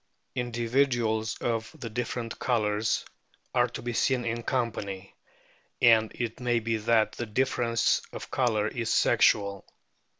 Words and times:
Individuals 0.33 1.37
of 1.41 1.75
the 1.77 1.87
different 1.91 2.39
colours 2.39 3.05
are 3.53 3.67
to 3.67 3.83
be 3.83 3.93
seen 3.93 4.25
in 4.25 4.41
company, 4.41 5.15
and 5.79 6.11
it 6.15 6.39
may 6.39 6.59
be 6.59 6.77
that 6.77 7.11
the 7.11 7.25
difference 7.27 8.01
of 8.11 8.31
colour 8.31 8.67
is 8.67 8.89
sexual. 8.91 9.63